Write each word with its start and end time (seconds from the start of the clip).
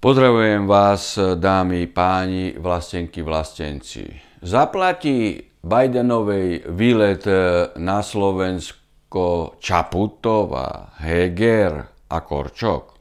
Pozdravujem 0.00 0.64
vás, 0.64 1.20
dámy, 1.20 1.84
páni, 1.92 2.56
vlastenky, 2.56 3.20
vlastenci. 3.20 4.08
Zaplatí 4.40 5.36
Bidenovej 5.60 6.72
výlet 6.72 7.28
na 7.76 8.00
Slovensko 8.00 9.60
Čaputova, 9.60 10.96
Heger 11.04 11.84
a 12.08 12.18
Korčok? 12.24 12.96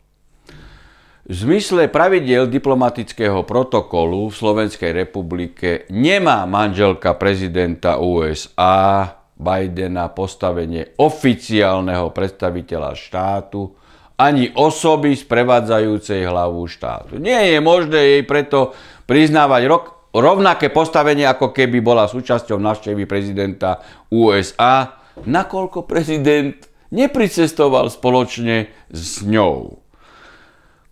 V 1.23 1.31
zmysle 1.31 1.88
pravidiel 1.88 2.52
diplomatického 2.52 3.47
protokolu 3.47 4.27
v 4.27 4.36
Slovenskej 4.36 4.91
republike 4.91 5.88
nemá 5.95 6.43
manželka 6.43 7.16
prezidenta 7.16 7.95
USA 8.04 9.07
Bidena 9.39 10.11
postavenie 10.11 11.00
oficiálneho 11.00 12.11
predstaviteľa 12.11 12.91
štátu 12.91 13.79
ani 14.20 14.51
osoby 14.51 15.15
sprevádzajúcej 15.15 16.27
hlavu 16.27 16.67
štátu. 16.67 17.16
Nie 17.23 17.55
je 17.55 17.59
možné 17.63 18.20
jej 18.20 18.23
preto 18.27 18.75
priznávať 19.07 19.63
rok, 19.71 19.84
rovnaké 20.11 20.67
postavenie, 20.67 21.23
ako 21.23 21.55
keby 21.55 21.80
bola 21.80 22.11
súčasťou 22.11 22.59
návštevy 22.59 23.08
prezidenta 23.08 23.80
USA, 24.11 24.99
nakoľko 25.23 25.88
prezident 25.88 26.59
nepricestoval 26.91 27.88
spoločne 27.88 28.67
s 28.91 29.23
ňou. 29.23 29.80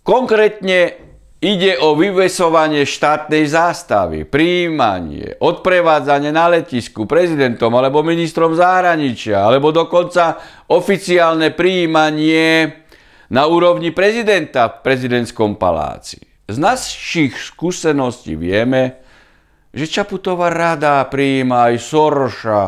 Konkrétne 0.08 1.08
Ide 1.38 1.78
o 1.86 1.94
vyvesovanie 1.94 2.82
štátnej 2.82 3.46
zástavy, 3.46 4.26
príjmanie, 4.26 5.38
odprevádzanie 5.38 6.34
na 6.34 6.50
letisku 6.50 7.06
prezidentom 7.06 7.78
alebo 7.78 8.02
ministrom 8.02 8.58
zahraničia, 8.58 9.46
alebo 9.46 9.70
dokonca 9.70 10.42
oficiálne 10.74 11.54
príjmanie 11.54 12.74
na 13.28 13.48
úrovni 13.48 13.92
prezidenta 13.92 14.72
v 14.72 14.76
prezidentskom 14.84 15.60
paláci. 15.60 16.24
Z 16.48 16.56
našich 16.60 17.36
skúseností 17.36 18.40
vieme, 18.40 19.04
že 19.76 19.88
Čaputová 19.88 20.48
rada 20.48 21.04
prijíma 21.06 21.72
aj 21.72 21.76
Soroša, 21.84 22.64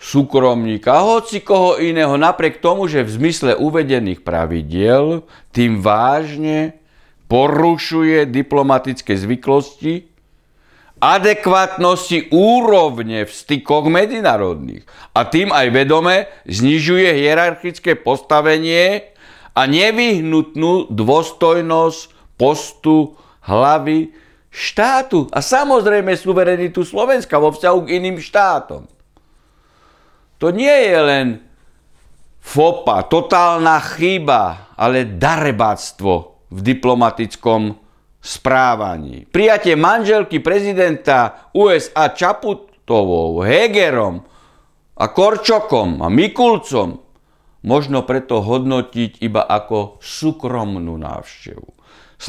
súkromníka, 0.00 0.96
hoci 1.04 1.44
koho 1.44 1.76
iného, 1.76 2.16
napriek 2.16 2.62
tomu, 2.64 2.88
že 2.88 3.04
v 3.04 3.14
zmysle 3.20 3.52
uvedených 3.58 4.24
pravidiel 4.24 5.28
tým 5.52 5.84
vážne 5.84 6.80
porušuje 7.30 8.26
diplomatické 8.26 9.14
zvyklosti, 9.14 10.09
adekvátnosti 11.00 12.28
úrovne 12.28 13.24
v 13.24 13.32
stykoch 13.32 13.88
medzinárodných 13.88 14.84
a 15.16 15.24
tým 15.24 15.48
aj 15.48 15.66
vedome 15.72 16.28
znižuje 16.44 17.16
hierarchické 17.16 17.96
postavenie 17.96 19.16
a 19.56 19.64
nevyhnutnú 19.64 20.92
dôstojnosť 20.92 22.00
postu 22.36 23.16
hlavy 23.48 24.12
štátu 24.52 25.24
a 25.32 25.40
samozrejme 25.40 26.12
suverenitu 26.20 26.84
Slovenska 26.84 27.40
vo 27.40 27.50
vzťahu 27.56 27.78
k 27.88 27.92
iným 27.96 28.20
štátom. 28.20 28.84
To 30.40 30.46
nie 30.52 30.76
je 30.88 30.98
len 31.00 31.26
fopa, 32.44 33.08
totálna 33.08 33.80
chyba, 33.96 34.72
ale 34.76 35.04
darebáctvo 35.04 36.12
v 36.50 36.60
diplomatickom 36.60 37.79
správaní. 38.20 39.24
Prijatie 39.32 39.74
manželky 39.74 40.44
prezidenta 40.44 41.48
USA 41.56 42.12
Čaputovou, 42.12 43.40
Hegerom 43.40 44.20
a 45.00 45.04
Korčokom 45.08 46.04
a 46.04 46.08
Mikulcom 46.12 47.00
možno 47.64 48.04
preto 48.04 48.40
hodnotiť 48.44 49.24
iba 49.24 49.44
ako 49.44 50.00
súkromnú 50.00 50.96
návštevu. 51.00 51.68
Z 52.20 52.28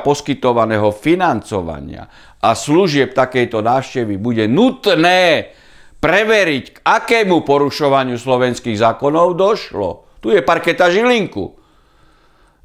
poskytovaného 0.00 0.88
financovania 0.96 2.08
a 2.40 2.56
služieb 2.56 3.12
takejto 3.12 3.60
návštevy 3.60 4.16
bude 4.16 4.48
nutné 4.48 5.52
preveriť, 6.00 6.64
k 6.72 6.78
akému 6.80 7.44
porušovaniu 7.44 8.16
slovenských 8.16 8.80
zákonov 8.80 9.36
došlo. 9.36 10.08
Tu 10.24 10.32
je 10.32 10.40
parketa 10.40 10.88
Žilinku. 10.88 11.65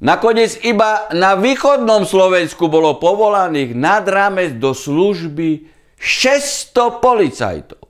Nakoniec 0.01 0.57
iba 0.65 1.05
na 1.13 1.37
východnom 1.37 2.09
Slovensku 2.09 2.65
bolo 2.65 2.97
povolaných 2.97 3.77
nad 3.77 4.01
rámec 4.09 4.57
do 4.57 4.73
služby 4.73 5.69
600 6.01 6.97
policajtov. 6.97 7.85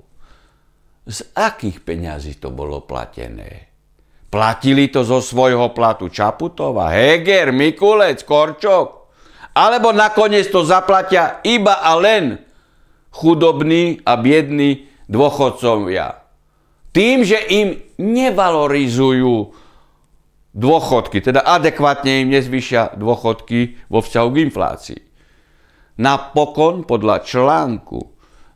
Z 1.08 1.32
akých 1.32 1.80
peňazí 1.80 2.36
to 2.36 2.52
bolo 2.52 2.84
platené? 2.84 3.72
Platili 4.28 4.92
to 4.92 5.08
zo 5.08 5.24
svojho 5.24 5.72
platu 5.72 6.12
Čaputova, 6.12 6.92
Heger, 6.92 7.56
Mikulec, 7.56 8.28
Korčok? 8.28 8.88
Alebo 9.56 9.96
nakoniec 9.96 10.52
to 10.52 10.68
zaplatia 10.68 11.40
iba 11.48 11.80
a 11.80 11.96
len 11.96 12.40
chudobní 13.12 14.04
a 14.04 14.20
biední 14.20 14.88
dôchodcovia? 15.08 16.28
Tým, 16.92 17.24
že 17.24 17.40
im 17.56 17.80
nevalorizujú 17.96 19.61
dôchodky, 20.52 21.24
teda 21.24 21.42
adekvátne 21.44 22.28
im 22.28 22.36
nezvyšia 22.36 23.00
dôchodky 23.00 23.80
vo 23.88 24.04
vzťahu 24.04 24.30
k 24.32 24.38
inflácii. 24.48 25.02
Napokon 26.00 26.84
podľa 26.88 27.24
článku 27.24 28.12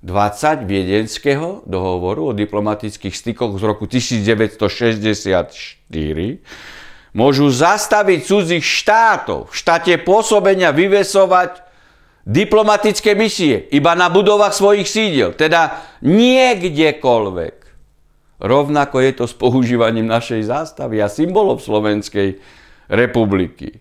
20 0.06 0.70
Viedenského 0.70 1.66
dohovoru 1.66 2.30
o 2.30 2.38
diplomatických 2.38 3.16
stykoch 3.16 3.58
z 3.58 3.64
roku 3.66 3.90
1964 3.90 5.82
môžu 7.16 7.48
zastaviť 7.50 8.20
cudzích 8.22 8.62
štátov 8.62 9.50
v 9.50 9.54
štáte 9.56 9.98
pôsobenia 10.04 10.70
vyvesovať 10.76 11.66
diplomatické 12.28 13.18
misie 13.18 13.66
iba 13.74 13.98
na 13.98 14.14
budovách 14.14 14.54
svojich 14.54 14.86
sídel, 14.86 15.34
teda 15.34 15.82
niekdekoľvek. 16.06 17.65
Rovnako 18.40 19.00
je 19.00 19.12
to 19.16 19.26
s 19.28 19.36
používaním 19.36 20.12
našej 20.12 20.44
zástavy 20.52 21.00
a 21.00 21.08
symbolov 21.08 21.64
Slovenskej 21.64 22.40
republiky. 22.92 23.80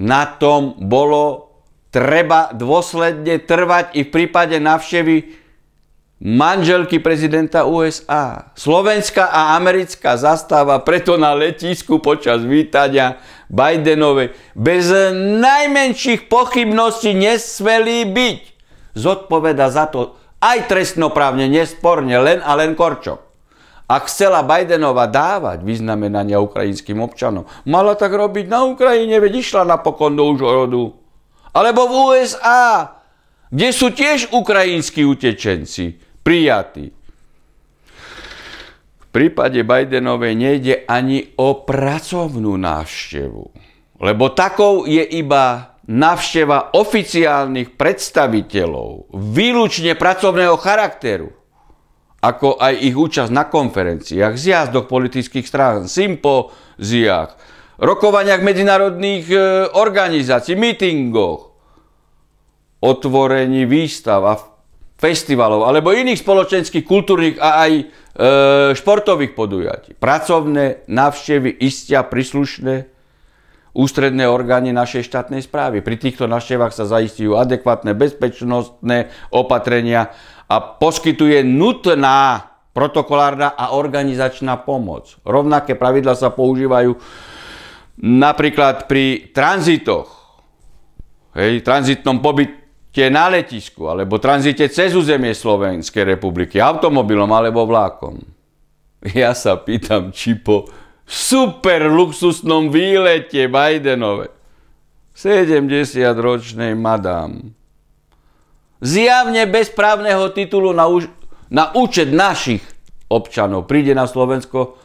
Na 0.00 0.24
tom 0.28 0.76
bolo 0.80 1.52
treba 1.92 2.52
dôsledne 2.52 3.40
trvať 3.40 3.96
i 3.96 4.04
v 4.04 4.12
prípade 4.12 4.56
navštevy 4.60 5.16
manželky 6.20 6.96
prezidenta 6.96 7.68
USA. 7.68 8.52
Slovenská 8.56 9.28
a 9.28 9.56
americká 9.56 10.16
zastáva 10.16 10.80
preto 10.80 11.20
na 11.20 11.36
letisku 11.36 12.00
počas 12.00 12.40
vítania 12.40 13.20
Bidenovej 13.52 14.32
bez 14.56 14.88
najmenších 15.40 16.32
pochybností 16.32 17.12
nesmelí 17.12 18.08
byť. 18.08 18.40
Zodpoveda 18.96 19.68
za 19.68 19.92
to 19.92 20.16
aj 20.40 20.72
trestnoprávne, 20.72 21.52
nesporne, 21.52 22.16
len 22.16 22.40
a 22.40 22.56
len 22.56 22.72
Korčok. 22.72 23.25
Ak 23.86 24.10
chcela 24.10 24.42
Bidenova 24.42 25.06
dávať 25.06 25.62
vyznamenania 25.62 26.42
ukrajinským 26.42 26.98
občanom, 26.98 27.46
mala 27.70 27.94
tak 27.94 28.10
robiť 28.10 28.50
na 28.50 28.66
Ukrajine, 28.66 29.22
veď 29.22 29.46
išla 29.46 29.62
napokon 29.62 30.18
do 30.18 30.26
Užhorodu. 30.26 30.90
Alebo 31.54 31.86
v 31.86 31.92
USA, 31.94 32.98
kde 33.46 33.68
sú 33.70 33.94
tiež 33.94 34.34
ukrajinskí 34.34 35.06
utečenci 35.06 36.02
prijatí. 36.26 36.90
V 39.00 39.06
prípade 39.14 39.62
Bidenovej 39.62 40.34
nejde 40.34 40.74
ani 40.90 41.38
o 41.38 41.62
pracovnú 41.62 42.58
návštevu, 42.58 43.44
lebo 44.02 44.24
takou 44.34 44.82
je 44.82 45.00
iba 45.14 45.78
návšteva 45.86 46.74
oficiálnych 46.74 47.78
predstaviteľov, 47.78 49.14
výlučne 49.14 49.94
pracovného 49.94 50.58
charakteru 50.58 51.45
ako 52.26 52.58
aj 52.58 52.74
ich 52.82 52.96
účasť 52.98 53.30
na 53.30 53.46
konferenciách, 53.46 54.34
zjazdoch 54.34 54.90
politických 54.90 55.46
strán, 55.46 55.86
sympóziách, 55.86 57.38
rokovaniach 57.78 58.42
medzinárodných 58.42 59.24
e, 59.30 59.36
organizácií, 59.78 60.58
mítingoch, 60.58 61.54
otvorení 62.82 63.62
výstav 63.70 64.20
a 64.26 64.34
festivalov 64.96 65.70
alebo 65.70 65.94
iných 65.94 66.18
spoločenských, 66.18 66.82
kultúrnych 66.82 67.36
a 67.38 67.68
aj 67.68 67.72
e, 67.78 67.84
športových 68.74 69.32
podujatí. 69.36 69.90
Pracovné 69.94 70.88
návštevy 70.90 71.62
istia 71.62 72.02
príslušné 72.02 72.96
ústredné 73.76 74.24
orgány 74.24 74.72
našej 74.72 75.04
štátnej 75.04 75.44
správy. 75.44 75.84
Pri 75.84 76.00
týchto 76.00 76.24
návštevách 76.24 76.72
sa 76.72 76.88
zaistujú 76.88 77.36
adekvátne 77.36 77.92
bezpečnostné 77.92 79.12
opatrenia 79.28 80.16
a 80.46 80.56
poskytuje 80.60 81.42
nutná 81.42 82.50
protokolárna 82.76 83.56
a 83.56 83.72
organizačná 83.72 84.60
pomoc. 84.60 85.16
Rovnaké 85.24 85.74
pravidla 85.74 86.12
sa 86.12 86.28
používajú 86.28 86.92
napríklad 88.04 88.84
pri 88.84 89.32
tranzitoch, 89.32 90.12
hej, 91.32 91.64
tranzitnom 91.64 92.20
pobyte 92.20 93.08
na 93.08 93.32
letisku, 93.32 93.88
alebo 93.88 94.20
tranzite 94.20 94.68
cez 94.68 94.92
územie 94.92 95.32
Slovenskej 95.32 96.04
republiky, 96.04 96.60
automobilom 96.60 97.32
alebo 97.32 97.64
vlákom. 97.64 98.20
Ja 99.16 99.32
sa 99.32 99.56
pýtam, 99.56 100.12
či 100.12 100.36
po 100.36 100.68
super 101.08 101.88
luxusnom 101.88 102.68
výlete 102.68 103.48
Bidenove 103.48 104.28
70-ročnej 105.16 106.76
madám. 106.76 107.55
Zjavne 108.80 109.48
bez 109.48 109.72
právneho 109.72 110.28
titulu 110.32 110.76
na, 110.76 110.84
už, 110.88 111.08
na 111.48 111.72
účet 111.72 112.12
našich 112.12 112.60
občanov 113.06 113.70
príde 113.70 113.94
na 113.94 114.04
Slovensko 114.10 114.76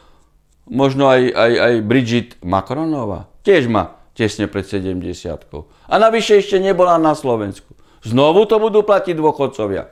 možno 0.70 1.10
aj, 1.10 1.22
aj, 1.34 1.52
aj 1.58 1.74
Bridget 1.82 2.30
Macronová. 2.40 3.26
Tiež 3.42 3.66
má 3.66 3.98
tesne 4.14 4.46
pred 4.46 4.62
70 4.62 5.02
A 5.88 5.94
navyše 5.98 6.38
ešte 6.38 6.62
nebola 6.62 6.96
na 6.96 7.16
Slovensku. 7.18 7.74
Znovu 8.02 8.46
to 8.46 8.58
budú 8.58 8.82
platiť 8.86 9.14
dôchodcovia. 9.18 9.90